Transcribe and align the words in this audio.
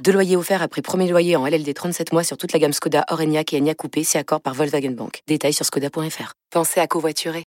Deux 0.00 0.12
loyers 0.12 0.36
offerts 0.36 0.62
après 0.62 0.82
premier 0.82 1.08
loyer 1.08 1.36
en 1.36 1.46
LLD 1.46 1.72
37 1.74 2.12
mois 2.12 2.24
sur 2.24 2.36
toute 2.36 2.52
la 2.52 2.58
gamme 2.58 2.72
Skoda, 2.72 3.04
Orenia 3.10 3.42
et 3.52 3.58
Enya 3.58 3.74
Coupé, 3.74 4.02
c'est 4.04 4.18
accord 4.18 4.40
par 4.40 4.54
Volkswagen 4.54 4.90
Bank. 4.90 5.20
Détails 5.28 5.52
sur 5.52 5.64
skoda.fr. 5.64 6.32
Pensez 6.50 6.80
à 6.80 6.86
covoiturer. 6.86 7.44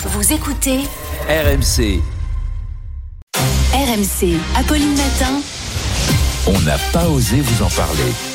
Vous 0.00 0.32
écoutez 0.32 0.80
RMC. 1.28 2.00
RMC, 3.72 4.38
Apolline 4.56 4.96
Matin. 4.96 5.40
On 6.46 6.60
n'a 6.60 6.78
pas 6.92 7.08
osé 7.08 7.40
vous 7.40 7.62
en 7.64 7.70
parler. 7.70 8.33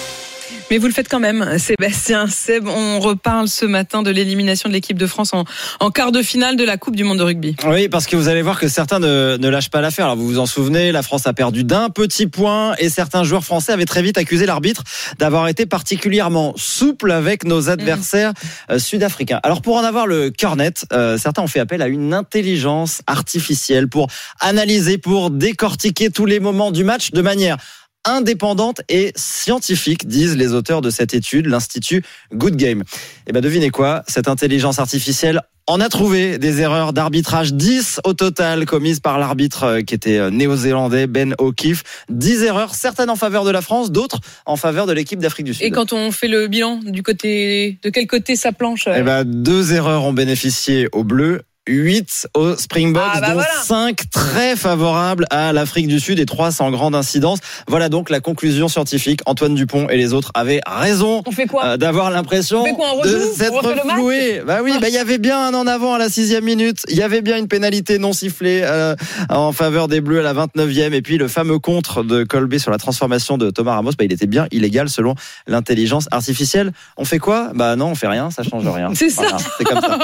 Mais 0.70 0.78
vous 0.78 0.86
le 0.86 0.94
faites 0.94 1.09
quand 1.09 1.20
même, 1.20 1.58
Sébastien. 1.58 2.28
Seb, 2.28 2.68
on 2.68 3.00
reparle 3.00 3.48
ce 3.48 3.66
matin 3.66 4.04
de 4.04 4.12
l'élimination 4.12 4.70
de 4.70 4.73
l'équipe 4.73 5.00
de 5.00 5.08
France 5.08 5.34
en, 5.34 5.45
en, 5.80 5.90
quart 5.90 6.12
de 6.12 6.22
finale 6.22 6.58
de 6.58 6.64
la 6.64 6.78
Coupe 6.78 6.95
du 6.95 7.04
Monde 7.04 7.18
de 7.18 7.23
rugby. 7.23 7.55
Oui, 7.68 7.90
parce 7.90 8.05
que 8.05 8.16
vous 8.16 8.28
allez 8.28 8.44
voir 8.44 8.59
que 8.59 8.68
certains 8.68 9.00
ne, 9.00 9.38
ne 9.38 9.50
lâchent 9.50 9.72
pas 9.72 9.82
l'affaire. 9.82 10.05
Alors 10.05 10.18
vous 10.18 10.28
vous 10.28 10.40
en 10.40 10.45
souvenez, 10.45 10.92
la 10.92 11.02
France 11.02 11.26
a 11.26 11.34
perdu 11.34 11.64
d'un 11.64 11.90
petit 11.90 12.28
point 12.28 12.76
et 12.78 12.90
certains 12.90 13.23
joueurs 13.23 13.44
français 13.44 13.72
avaient 13.72 13.86
très 13.86 14.04
vite 14.04 14.20
accusé 14.20 14.45
l'arbitre 14.45 14.84
d'avoir 15.18 15.48
été 15.48 15.66
particulièrement 15.66 16.54
souple 16.55 17.12
avec 17.12 17.45
nos 17.45 17.70
adversaires 17.70 18.34
mmh. 18.70 18.78
sud-africains. 18.78 19.40
Alors 19.42 19.64
pour 19.64 19.76
en 19.76 19.84
avoir 19.84 20.06
le 20.06 20.30
cœur 20.30 20.56
net, 20.56 20.86
euh, 20.94 21.17
certains 21.17 21.42
ont 21.42 21.48
fait 21.48 21.59
appel 21.59 21.81
à 21.81 21.88
une 21.88 22.14
intelligence 22.14 23.02
artificielle 23.08 23.88
pour 23.88 24.08
analyser, 24.40 25.00
pour 25.00 25.31
décortiquer 25.31 26.11
tous 26.11 26.28
les 26.28 26.39
moments 26.39 26.72
du 26.72 26.83
match 26.83 27.11
de 27.11 27.22
manière 27.22 27.58
indépendante 28.05 28.81
et 28.89 29.11
scientifique, 29.16 30.08
disent 30.08 30.36
les 30.36 30.53
auteurs 30.53 30.81
de 30.81 30.89
cette 30.89 31.14
étude, 31.14 31.45
l'Institut 31.45 32.03
Good 32.33 32.55
Game. 32.55 32.81
Et 32.81 32.83
eh 33.28 33.31
ben 33.31 33.42
devinez 33.42 33.69
quoi, 33.69 34.03
cette 34.08 34.28
intelligence 34.28 34.80
artificielle 34.80 35.42
en 35.69 35.80
a 35.80 35.88
trouvé 35.88 36.39
des 36.39 36.61
erreurs 36.61 36.94
d'arbitrage, 36.94 37.53
10 37.53 38.02
au 38.03 38.14
total 38.14 38.66
commises 38.66 39.00
par 39.00 39.20
l'arbitre 39.20 39.64
euh, 39.64 39.81
qui 39.81 39.94
était 39.94 40.17
euh, 40.17 40.31
néo-zélandais 40.31 41.05
Ben 41.05 41.36
O'Keefe. 41.38 41.83
10 42.09 42.44
erreurs, 42.44 42.73
certaines 42.73 43.11
en 43.11 43.16
faveur 43.16 43.45
de 43.45 43.52
la 43.52 43.61
France, 43.61 43.92
d'autres 43.92 44.20
en 44.47 44.55
faveur 44.55 44.88
de 44.88 44.94
l'équipe 44.94 45.20
d'Afrique 45.20 45.45
du 45.45 45.53
Sud. 45.53 45.64
Et 45.64 45.70
quand 45.70 45.94
on 45.94 46.11
fait 46.11 46.27
le 46.27 46.47
bilan 46.47 46.80
du 46.83 47.03
côté, 47.03 47.77
de 47.83 47.92
quel 47.92 48.08
côté 48.08 48.36
ça 48.36 48.52
planche 48.52 48.88
Eh 48.88 49.03
ben, 49.03 49.23
deux 49.23 49.73
erreurs 49.73 50.05
ont 50.05 50.14
bénéficié 50.14 50.89
aux 50.92 51.03
Bleus 51.03 51.44
8 51.70 52.28
aux 52.34 52.56
Springboks, 52.56 53.03
ah 53.06 53.22
bah 53.22 53.28
dont 53.28 53.34
voilà. 53.36 53.50
5 53.64 54.09
très 54.09 54.56
favorables 54.56 55.25
à 55.30 55.53
l'Afrique 55.53 55.88
du 55.88 56.00
Sud 56.00 56.20
et 56.20 56.26
3 56.26 56.52
sans 56.52 56.72
grande 56.72 56.95
incidence. 56.95 57.39
Voilà 57.67 57.89
donc 57.89 58.09
la 58.09 58.20
conclusion 58.20 58.67
scientifique. 58.67 59.22
Antoine 59.26 59.56
Dupont 59.56 59.88
et 59.89 59.98
les 59.98 60.14
autres 60.14 60.31
avaient 60.34 60.61
raison 60.66 61.23
euh, 61.64 61.78
d'avoir 61.78 62.09
l'impression 62.09 62.64
de 62.64 63.20
s'être 63.36 63.76
floués. 63.88 64.42
Bah 64.45 64.59
oui, 64.64 64.73
bah 64.81 64.89
il 64.89 64.95
y 64.95 64.98
avait 64.98 65.20
bien 65.20 65.39
un 65.39 65.53
en 65.53 65.67
avant 65.67 65.94
à 65.94 65.98
la 65.98 66.09
sixième 66.09 66.44
minute. 66.44 66.80
Il 66.89 66.98
y 66.98 67.03
avait 67.03 67.22
bien 67.22 67.38
une 67.38 67.48
pénalité 67.48 68.00
non 68.00 68.14
sifflée 68.14 68.61
euh, 68.64 68.95
en 69.30 69.52
faveur 69.52 69.88
des 69.88 70.02
Bleus 70.02 70.20
à 70.20 70.23
la 70.23 70.33
29e. 70.33 70.94
Et 70.94 71.02
puis 71.02 71.17
le 71.17 71.28
fameux 71.28 71.59
contre 71.59 72.04
de 72.04 72.23
Colby 72.23 72.59
sur 72.59 72.72
la 72.72 72.78
transformation 72.78 73.38
de 73.38 73.52
Thomas 73.52 73.76
Ramos, 73.76 73.92
bah, 73.92 74.06
il 74.06 74.11
était 74.11 74.28
bien 74.28 74.48
illégal 74.52 74.89
selon 74.89 75.16
l'intelligence 75.48 76.08
artificielle. 76.11 76.72
On 76.98 77.06
fait 77.06 77.20
quoi? 77.20 77.52
Bah 77.54 77.76
non, 77.76 77.88
on 77.88 77.95
fait 77.95 78.08
rien, 78.08 78.31
ça 78.31 78.44
change 78.44 78.67
rien. 78.67 78.89
C'est 78.94 79.09
ça. 79.09 79.38
C'est 79.58 79.64
comme 79.64 79.81
ça. 79.81 80.00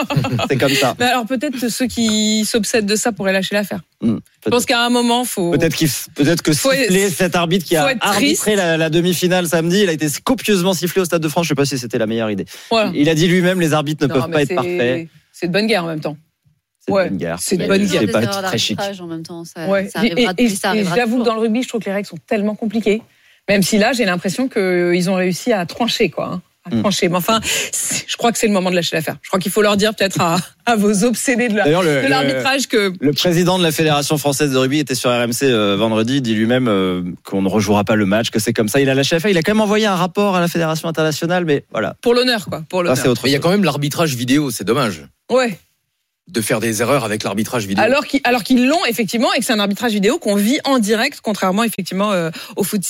C'est 0.48 0.58
comme 0.58 0.74
ça. 0.74 0.96
Mais 1.00 1.06
alors 1.12 1.26
peut-être 1.26 1.55
ceux 1.70 1.88
qui 1.88 2.46
s'obsèdent 2.46 2.86
de 2.86 2.96
ça 2.96 3.12
pourraient 3.12 3.34
lâcher 3.34 3.56
l'affaire. 3.56 3.82
Mmh, 4.02 4.18
je 4.44 4.50
pense 4.50 4.66
qu'à 4.66 4.84
un 4.84 4.90
moment, 4.90 5.26
faut. 5.26 5.52
Peut-être 5.52 5.76
qu'il, 5.76 5.90
peut-être 6.16 6.42
que 6.42 6.54
siffler 6.54 7.10
cet 7.10 7.36
arbitre 7.36 7.66
qui 7.66 7.76
a 7.76 7.96
arbitré 8.02 8.56
la, 8.56 8.78
la, 8.78 8.90
demi-finale 8.90 9.48
samedi, 9.48 9.82
il 9.82 9.90
a 9.90 9.94
été 9.94 10.08
copieusement 10.24 10.74
sifflé 10.74 11.02
au 11.02 11.06
Stade 11.06 11.22
de 11.22 11.28
France. 11.28 11.46
Je 11.46 11.50
sais 11.50 11.56
pas 11.56 11.66
si 11.66 11.78
c'était 11.78 11.98
la 11.98 12.08
meilleure 12.08 12.32
idée. 12.32 12.46
Voilà. 12.70 12.92
Il 12.94 13.10
a 13.10 13.16
dit 13.16 13.28
lui-même, 13.28 13.60
les 13.60 13.74
arbitres 13.74 14.08
ne 14.08 14.14
non, 14.14 14.22
peuvent 14.22 14.32
pas 14.32 14.42
être 14.44 14.56
parfaits. 14.56 15.08
C'est 15.32 15.48
de 15.48 15.54
bonne 15.54 15.68
guerre 15.68 15.84
en 15.84 15.88
même 15.88 16.02
temps. 16.02 16.18
C'est 16.80 16.94
ouais, 16.94 17.10
bonne 17.10 17.18
guerre. 17.18 17.38
C'est 17.40 17.58
de 17.58 17.66
bonne 17.66 17.86
guerre. 17.86 18.02
C'est 18.06 18.12
pas 18.12 18.26
très 18.28 18.58
chic. 18.58 18.80
En 19.00 19.08
même 19.08 19.24
temps, 19.24 19.44
ça, 19.44 19.68
ouais. 19.68 19.90
ça 19.90 20.00
arrivera 20.00 20.34
et, 20.38 20.44
et, 20.44 20.86
j'avoue 20.96 21.20
que 21.20 21.26
dans 21.26 21.34
le 21.34 21.42
rugby, 21.42 21.64
je 21.64 21.68
trouve 21.68 21.82
que 21.82 21.86
les 21.86 21.94
règles 21.94 22.08
sont 22.08 22.20
tellement 22.28 22.56
compliquées. 22.56 23.02
Même 23.50 23.62
si 23.62 23.78
là, 23.78 23.94
j'ai 23.94 24.06
l'impression 24.06 24.48
qu'ils 24.48 25.10
ont 25.10 25.16
réussi 25.16 25.54
à 25.54 25.66
trancher, 25.66 26.10
quoi. 26.10 26.42
Trancher. 26.70 27.10
Mais 27.10 27.18
enfin, 27.18 27.40
je 28.08 28.16
crois 28.18 28.32
que 28.32 28.38
c'est 28.38 28.48
le 28.48 28.54
moment 28.54 28.72
de 28.72 28.76
lâcher 28.76 28.96
l'affaire. 28.96 29.18
Je 29.22 29.30
crois 29.30 29.40
qu'il 29.40 29.52
faut 29.52 29.62
leur 29.62 29.78
dire 29.78 29.94
peut-être 29.94 30.20
à, 30.20 30.38
à, 30.66 30.76
vos 30.76 31.04
obsédés 31.04 31.48
de 31.48 31.56
l'arbitrage 31.56 32.68
que... 32.68 32.94
Le 33.00 33.14
président 33.14 33.58
de 33.58 33.64
la 33.64 33.72
Fédération 33.72 34.18
française 34.18 34.52
de 34.52 34.58
rugby 34.58 34.80
était 34.80 34.96
sur 34.96 35.12
RMC 35.12 35.44
euh, 35.44 35.76
vendredi, 35.78 36.16
il 36.16 36.22
dit 36.22 36.34
lui-même 36.34 36.68
euh, 36.68 37.04
qu'on 37.24 37.42
ne 37.42 37.50
rejouera 37.50 37.84
pas 37.84 37.96
le 37.96 38.06
match, 38.06 38.32
que 38.32 38.40
c'est 38.40 38.54
comme 38.54 38.68
ça. 38.68 38.82
Il 38.82 38.90
a 38.90 38.96
lâché 38.96 39.16
l'affaire. 39.16 39.32
Il 39.32 39.38
a 39.38 39.44
quand 39.44 39.54
même 39.54 39.62
envoyé 39.62 39.86
un 39.86 39.96
rapport 39.96 40.36
à 40.36 40.40
la 40.40 40.48
Fédération 40.48 40.90
internationale, 40.90 41.46
mais 41.46 41.66
voilà. 41.72 41.96
Pour 42.02 42.14
l'honneur, 42.14 42.46
quoi. 42.50 42.64
Pour 42.68 42.82
l'honneur. 42.82 42.98
Il 43.26 43.32
y 43.32 43.36
a 43.36 43.40
quand 43.40 43.52
même 43.52 43.64
l'arbitrage 43.64 44.16
vidéo, 44.16 44.50
c'est 44.50 44.64
dommage. 44.64 45.04
Ouais 45.32 45.60
de 46.28 46.42
faire 46.42 46.60
des 46.60 46.82
erreurs 46.82 47.04
avec 47.04 47.24
l'arbitrage 47.24 47.68
vidéo. 47.68 47.84
Alors 47.84 48.06
qu'ils 48.06 48.22
alors 48.24 48.44
qu'ils 48.44 48.68
l'ont 48.68 48.84
effectivement 48.86 49.32
et 49.34 49.40
que 49.40 49.46
c'est 49.46 49.54
un 49.54 49.60
arbitrage 49.60 49.94
vidéo 49.94 50.18
qu'on 50.18 50.36
vit 50.36 50.60
en 50.64 50.80
direct 50.80 51.20
contrairement 51.22 51.64
effectivement 51.64 52.12
euh, 52.14 52.32
au 52.56 52.64
foot 52.64 52.82